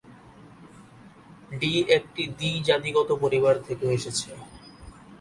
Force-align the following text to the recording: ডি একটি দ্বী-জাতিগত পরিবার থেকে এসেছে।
ডি 1.51 1.71
একটি 1.97 2.23
দ্বী-জাতিগত 2.37 3.09
পরিবার 3.21 3.55
থেকে 3.67 3.85
এসেছে। 3.91 4.29